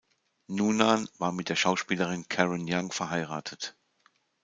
[0.49, 3.77] Noonan war mit der Schauspielerin Karen Young verheiratet.